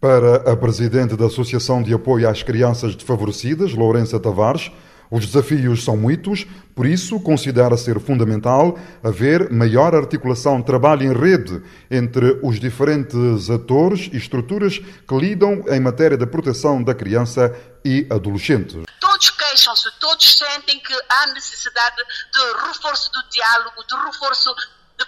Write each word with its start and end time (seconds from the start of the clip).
Para 0.00 0.52
a 0.52 0.56
presidente 0.56 1.16
da 1.16 1.26
Associação 1.26 1.82
de 1.82 1.92
Apoio 1.92 2.28
às 2.28 2.44
Crianças 2.44 2.94
Desfavorecidas, 2.94 3.72
Lourença 3.72 4.20
Tavares, 4.20 4.70
os 5.10 5.26
desafios 5.26 5.82
são 5.82 5.96
muitos, 5.96 6.46
por 6.72 6.86
isso 6.86 7.18
considera 7.18 7.76
ser 7.76 7.98
fundamental 7.98 8.78
haver 9.02 9.50
maior 9.50 9.96
articulação, 9.96 10.62
trabalho 10.62 11.02
em 11.02 11.12
rede 11.12 11.60
entre 11.90 12.38
os 12.44 12.60
diferentes 12.60 13.50
atores 13.50 14.08
e 14.12 14.16
estruturas 14.16 14.78
que 14.78 15.18
lidam 15.18 15.64
em 15.66 15.80
matéria 15.80 16.16
de 16.16 16.26
proteção 16.26 16.80
da 16.80 16.94
criança 16.94 17.52
e 17.84 18.06
adolescente. 18.08 18.80
Todos 19.00 19.30
queixam-se, 19.30 19.88
todos 19.98 20.38
sentem 20.38 20.78
que 20.78 20.94
há 21.08 21.26
necessidade 21.34 21.96
de 21.96 22.68
reforço 22.68 23.10
do 23.10 23.28
diálogo, 23.30 23.84
de 23.88 23.96
reforço 24.06 24.54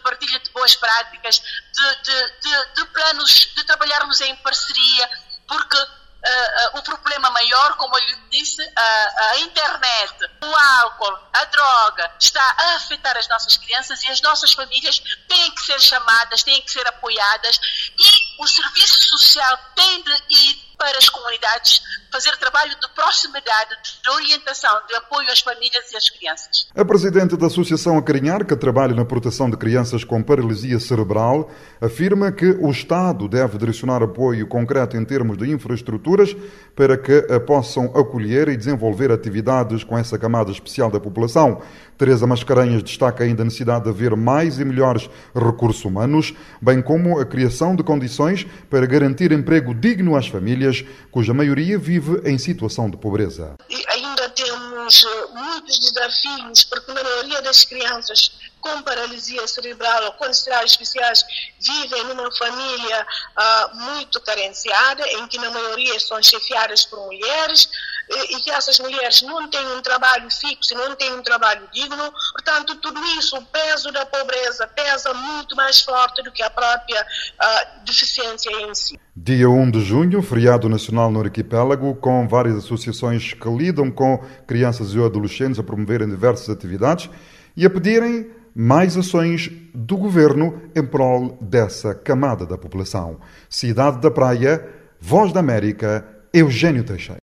partilha 0.00 0.38
de 0.38 0.50
boas 0.50 0.74
práticas, 0.76 1.40
de, 1.40 1.94
de, 2.02 2.30
de, 2.40 2.74
de 2.74 2.84
planos, 2.86 3.52
de 3.54 3.64
trabalharmos 3.64 4.20
em 4.20 4.36
parceria, 4.36 5.10
porque 5.46 5.76
uh, 5.76 6.76
uh, 6.76 6.78
o 6.78 6.82
problema 6.82 7.30
maior, 7.30 7.76
como 7.76 7.96
eu 7.98 8.04
lhe 8.04 8.16
disse, 8.30 8.62
uh, 8.62 9.32
a 9.32 9.38
internet, 9.38 10.14
o 10.42 10.54
álcool, 10.54 11.18
a 11.32 11.44
droga, 11.46 12.12
está 12.18 12.42
a 12.58 12.74
afetar 12.76 13.16
as 13.16 13.28
nossas 13.28 13.56
crianças 13.56 14.02
e 14.02 14.08
as 14.08 14.20
nossas 14.20 14.52
famílias 14.52 15.00
têm 15.28 15.50
que 15.52 15.62
ser 15.62 15.80
chamadas, 15.80 16.42
têm 16.42 16.60
que 16.62 16.70
ser 16.70 16.86
apoiadas 16.86 17.58
e 17.98 18.42
o 18.42 18.46
serviço 18.46 19.02
social 19.02 19.58
tem 19.74 20.02
de 20.02 20.22
ir 20.30 20.69
para 20.80 20.96
as 20.96 21.10
comunidades 21.10 21.82
fazer 22.10 22.34
trabalho 22.38 22.70
de 22.70 22.88
proximidade, 22.94 23.76
de 24.02 24.10
orientação, 24.10 24.80
de 24.88 24.94
apoio 24.96 25.30
às 25.30 25.40
famílias 25.40 25.92
e 25.92 25.96
às 25.96 26.08
crianças. 26.08 26.66
A 26.74 26.84
presidente 26.84 27.36
da 27.36 27.46
Associação 27.46 27.98
Acarinhar, 27.98 28.46
que 28.46 28.56
trabalha 28.56 28.94
na 28.94 29.04
proteção 29.04 29.50
de 29.50 29.58
crianças 29.58 30.04
com 30.04 30.22
paralisia 30.22 30.80
cerebral, 30.80 31.50
afirma 31.80 32.32
que 32.32 32.46
o 32.46 32.70
Estado 32.70 33.28
deve 33.28 33.58
direcionar 33.58 34.02
apoio 34.02 34.48
concreto 34.48 34.96
em 34.96 35.04
termos 35.04 35.36
de 35.36 35.50
infraestruturas 35.50 36.34
para 36.74 36.96
que 36.96 37.20
possam 37.46 37.84
acolher 37.94 38.48
e 38.48 38.56
desenvolver 38.56 39.12
atividades 39.12 39.84
com 39.84 39.98
essa 39.98 40.18
camada 40.18 40.50
especial 40.50 40.90
da 40.90 40.98
população. 40.98 41.60
Teresa 41.98 42.26
Mascarenhas 42.26 42.82
destaca 42.82 43.22
ainda 43.22 43.42
a 43.42 43.44
necessidade 43.44 43.84
de 43.84 43.90
haver 43.90 44.16
mais 44.16 44.58
e 44.58 44.64
melhores 44.64 45.10
recursos 45.34 45.84
humanos, 45.84 46.34
bem 46.60 46.80
como 46.80 47.20
a 47.20 47.26
criação 47.26 47.76
de 47.76 47.82
condições 47.82 48.46
para 48.70 48.86
garantir 48.86 49.30
emprego 49.32 49.74
digno 49.74 50.16
às 50.16 50.26
famílias, 50.26 50.69
cuja 51.10 51.34
maioria 51.34 51.78
vive 51.78 52.28
em 52.28 52.38
situação 52.38 52.90
de 52.90 52.96
pobreza. 52.96 53.54
E 53.68 53.84
ainda 53.88 54.28
temos 54.30 55.04
eh, 55.04 55.26
muitos 55.34 55.78
desafios, 55.80 56.64
porque 56.64 56.90
a 56.90 56.94
maioria 56.94 57.42
das 57.42 57.64
crianças 57.64 58.32
com 58.60 58.82
paralisia 58.82 59.46
cerebral 59.46 60.04
ou 60.04 60.12
com 60.12 60.26
especiais 60.26 61.24
vivem 61.58 62.04
numa 62.04 62.30
família 62.32 63.06
uh, 63.36 63.76
muito 63.76 64.20
carenciada, 64.20 65.06
em 65.08 65.26
que 65.28 65.38
na 65.38 65.50
maioria 65.50 65.98
são 65.98 66.22
chefiadas 66.22 66.84
por 66.84 67.00
mulheres, 67.06 67.68
e 68.10 68.40
que 68.40 68.50
essas 68.50 68.78
mulheres 68.80 69.22
não 69.22 69.48
têm 69.48 69.66
um 69.76 69.80
trabalho 69.80 70.28
fixo, 70.30 70.74
não 70.74 70.94
têm 70.96 71.14
um 71.14 71.22
trabalho 71.22 71.62
digno. 71.72 72.12
Portanto, 72.32 72.74
tudo 72.76 73.00
isso, 73.18 73.36
o 73.36 73.44
peso 73.46 73.92
da 73.92 74.04
pobreza 74.04 74.66
pesa 74.66 75.14
muito 75.14 75.54
mais 75.54 75.80
forte 75.80 76.22
do 76.22 76.32
que 76.32 76.42
a 76.42 76.50
própria 76.50 77.00
uh, 77.02 77.84
deficiência 77.84 78.50
em 78.62 78.74
si. 78.74 78.98
Dia 79.14 79.48
1 79.48 79.70
de 79.70 79.80
junho, 79.80 80.22
feriado 80.22 80.68
nacional 80.68 81.10
no 81.10 81.20
arquipélago, 81.20 81.94
com 81.96 82.26
várias 82.26 82.56
associações 82.56 83.32
que 83.32 83.48
lidam 83.48 83.90
com 83.90 84.18
crianças 84.46 84.92
e 84.92 85.02
adolescentes 85.02 85.58
a 85.58 85.62
promoverem 85.62 86.08
diversas 86.08 86.48
atividades 86.50 87.08
e 87.56 87.64
a 87.64 87.70
pedirem 87.70 88.30
mais 88.54 88.96
ações 88.96 89.50
do 89.72 89.96
governo 89.96 90.60
em 90.74 90.84
prol 90.84 91.38
dessa 91.40 91.94
camada 91.94 92.44
da 92.44 92.58
população. 92.58 93.20
Cidade 93.48 94.00
da 94.00 94.10
Praia, 94.10 94.68
Voz 95.00 95.32
da 95.32 95.40
América, 95.40 96.06
Eugênio 96.32 96.84
Teixeira. 96.84 97.18